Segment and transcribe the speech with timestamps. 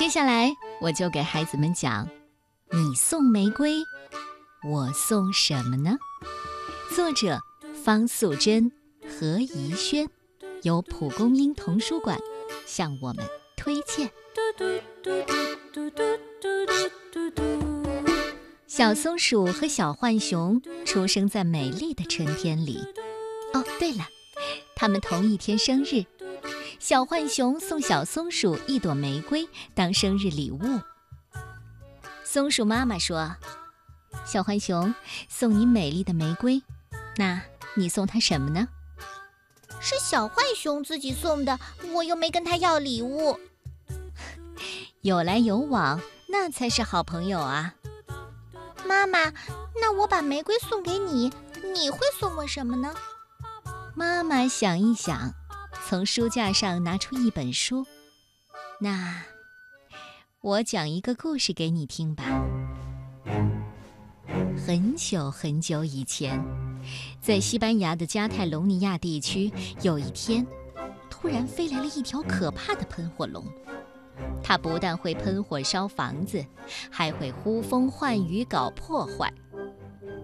[0.00, 2.08] 接下来我就给孩子们讲：
[2.72, 3.84] 你送玫瑰，
[4.66, 5.98] 我送什么呢？
[6.96, 7.38] 作者
[7.84, 8.72] 方素珍、
[9.06, 10.08] 何怡轩，
[10.62, 12.18] 由蒲公英童书馆
[12.64, 13.22] 向我们
[13.58, 14.10] 推荐。
[18.66, 22.78] 小松鼠和小浣熊出生在美丽的春天里。
[23.52, 24.06] 哦，对了，
[24.74, 26.06] 他们同一天生日。
[26.80, 30.58] 小浣熊送小松鼠一朵玫瑰当生日礼物。
[32.24, 33.36] 松鼠妈妈说
[34.24, 34.94] ：“小浣熊
[35.28, 36.62] 送你美丽的玫瑰，
[37.18, 37.42] 那
[37.74, 38.66] 你送它什么呢？”
[39.78, 41.60] 是小浣熊自己送的，
[41.92, 43.38] 我又没跟他要礼物。
[45.02, 47.74] 有来有往，那才是好朋友啊。
[48.86, 49.30] 妈妈，
[49.78, 51.30] 那我把玫瑰送给你，
[51.74, 52.94] 你会送我什么呢？
[53.94, 55.34] 妈妈想一想。
[55.90, 57.84] 从书架上拿出一本书，
[58.78, 59.24] 那
[60.40, 62.46] 我讲一个故事给你听吧。
[64.64, 66.40] 很久很久以前，
[67.20, 69.50] 在西班牙的加泰隆尼亚地区，
[69.82, 70.46] 有一天，
[71.10, 73.44] 突然飞来了一条可怕的喷火龙。
[74.44, 76.46] 它不但会喷火烧房子，
[76.88, 79.28] 还会呼风唤雨搞破坏。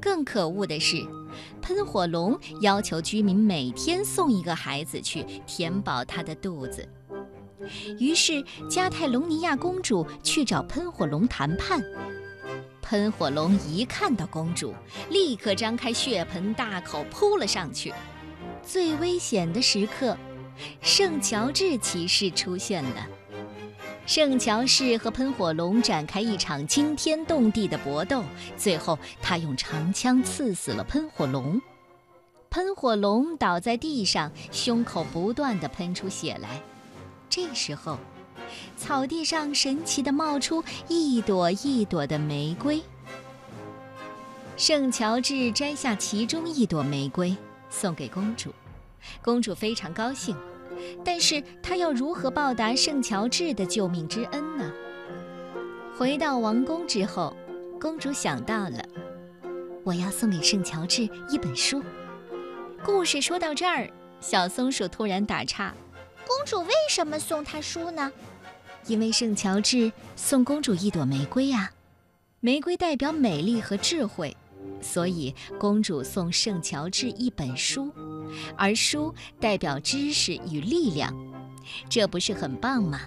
[0.01, 1.07] 更可恶的是。
[1.61, 6.89] 喷火龙要求居民每天送一个孩子去填饱他的肚子。
[7.99, 11.83] 于是加泰隆尼亚公主去找喷火龙谈判。
[12.81, 14.73] 喷火龙一看到公主，
[15.11, 17.93] 立刻张开血盆大口扑了上去。
[18.63, 20.17] 最危险的时刻，
[20.81, 23.07] 圣乔治骑士出现了。
[24.07, 28.23] 圣乔治和喷火龙展开一场惊天动地的搏斗，
[28.57, 31.61] 最后他用长枪刺死了喷火龙。
[32.49, 36.63] 喷火龙倒在地上，胸口不断地喷出血来。
[37.29, 37.99] 这时候，
[38.77, 42.81] 草地上神奇地冒出一朵一朵的玫瑰。
[44.57, 47.37] 圣乔治摘下其中一朵玫瑰，
[47.69, 48.55] 送给公主。
[49.21, 50.35] 公主非常高兴。
[51.05, 54.73] 但是他要如何报答圣乔治的救命之恩呢？
[55.97, 57.35] 回到王宫之后，
[57.81, 58.85] 公主想到了，
[59.83, 61.83] 我要送给圣乔治一本书。
[62.85, 63.89] 故事说到这儿，
[64.21, 65.75] 小松鼠突然打岔
[66.27, 68.13] ：“公主为什么送他书呢？”
[68.87, 71.73] 因为圣乔治送公主一朵玫瑰呀，
[72.41, 74.37] 玫瑰代表美丽和智慧。
[74.81, 77.93] 所以，公主送圣乔治一本书，
[78.57, 81.15] 而书代表知识与力量，
[81.89, 83.01] 这不是很棒吗？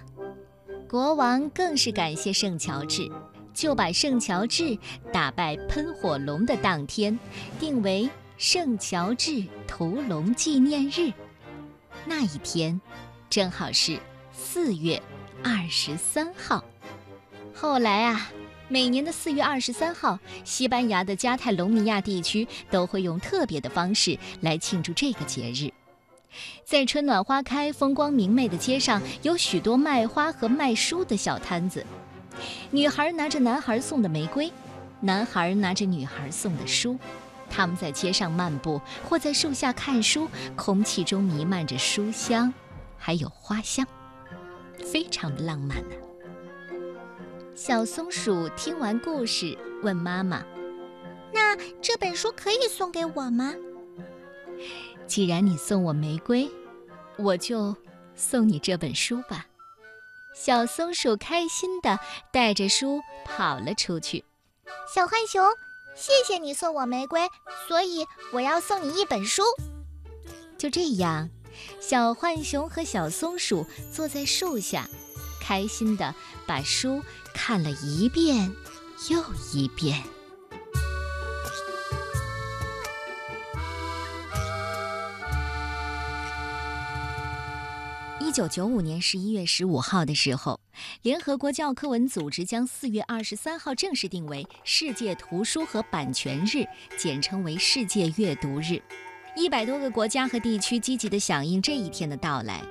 [0.89, 3.09] 国王更是感谢圣乔治，
[3.53, 4.77] 就把圣乔治
[5.13, 7.17] 打败喷火龙的当天
[7.59, 11.13] 定为圣乔治屠龙纪念日。
[12.05, 12.81] 那一天，
[13.29, 13.99] 正好是
[14.33, 15.01] 四月
[15.43, 16.63] 二十三号。
[17.53, 18.31] 后来啊。
[18.71, 25.73] 每年的四月二十三号，西班牙的加泰隆尼亚地区都会用特别的方式来庆祝这个节日。
[26.63, 31.83] 在春暖花开、风光明媚的街上，有许多卖花和卖书的小摊子。
[32.69, 34.51] 女孩拿着男孩送的玫瑰，
[35.01, 36.95] 男孩拿着女孩送的书。
[37.49, 42.53] 他们在街上漫步，或在树下看书，空气中弥漫着书香，
[42.99, 43.83] 还有花香，
[44.85, 46.08] 非常的浪漫呢。
[47.61, 50.45] 小松鼠听完故事，问妈妈
[51.33, 53.53] ：“那这本书可以送给我吗？”
[55.05, 56.49] 既然你送我玫瑰，
[57.17, 57.75] 我就
[58.15, 59.45] 送你这本书吧。
[60.33, 61.99] 小松鼠开心地
[62.31, 64.23] 带着书跑了出去。
[64.95, 65.45] 小浣熊，
[65.97, 67.27] 谢谢你送我玫瑰，
[67.67, 69.43] 所以我要送你一本书。
[70.57, 71.29] 就这样，
[71.81, 74.87] 小浣熊和小松鼠坐在树下。
[75.49, 76.13] 开心的
[76.45, 78.53] 把书看了一遍
[79.09, 79.19] 又
[79.51, 80.03] 一遍。
[88.21, 90.59] 一九九五年十一月十五号的时候，
[91.01, 96.63] 联合国教科文组织将四月二十三号正式定为世界图书和版权日，
[96.95, 98.79] 简称为世界阅读日。
[99.35, 102.61] 一百多个国家和地区积极的响应这一天的到来，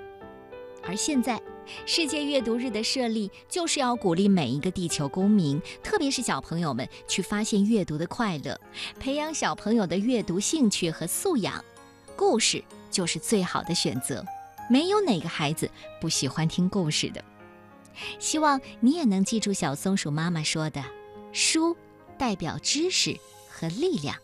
[0.85, 1.43] 而现在。
[1.87, 8.59] 世界阅读日的设立，就是要鼓励每一个地球公民，特别是小朋友们，去发现阅读的快乐，
[8.99, 11.65] 培养小朋友的阅读兴趣和素养。
[12.17, 14.25] 故事就是最好的选择，
[14.69, 15.71] 没有哪个孩子
[16.01, 17.23] 不喜欢听故事的。
[18.19, 20.85] 希望你也能记住小松鼠妈妈说的
[21.33, 21.77] ：“书
[22.17, 23.17] 代表知识
[23.49, 24.17] 和力量，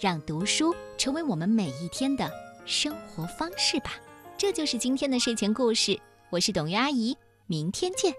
[0.00, 2.30] 让读书成为我们每一天的
[2.64, 3.96] 生活方式吧。”
[4.38, 5.98] 这就是今天的睡前故事。
[6.30, 7.16] 我是董月阿姨，
[7.46, 8.12] 明天见。